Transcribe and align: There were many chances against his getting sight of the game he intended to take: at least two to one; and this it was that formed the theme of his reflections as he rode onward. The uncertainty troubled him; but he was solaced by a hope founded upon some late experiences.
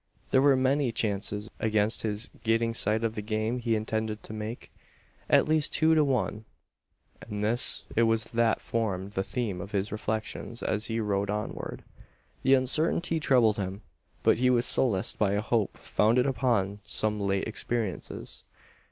There 0.31 0.41
were 0.41 0.55
many 0.55 0.91
chances 0.91 1.51
against 1.59 2.01
his 2.01 2.31
getting 2.43 2.73
sight 2.73 3.03
of 3.03 3.13
the 3.13 3.21
game 3.21 3.59
he 3.59 3.75
intended 3.75 4.23
to 4.23 4.39
take: 4.39 4.71
at 5.29 5.47
least 5.47 5.73
two 5.73 5.93
to 5.93 6.03
one; 6.03 6.43
and 7.21 7.43
this 7.43 7.83
it 7.95 8.01
was 8.01 8.23
that 8.31 8.61
formed 8.61 9.11
the 9.11 9.21
theme 9.23 9.61
of 9.61 9.73
his 9.73 9.91
reflections 9.91 10.63
as 10.63 10.87
he 10.87 10.99
rode 10.99 11.29
onward. 11.29 11.83
The 12.41 12.55
uncertainty 12.55 13.19
troubled 13.19 13.57
him; 13.57 13.83
but 14.23 14.39
he 14.39 14.49
was 14.49 14.65
solaced 14.65 15.19
by 15.19 15.33
a 15.33 15.41
hope 15.41 15.77
founded 15.77 16.25
upon 16.25 16.79
some 16.83 17.21
late 17.21 17.47
experiences. 17.47 18.43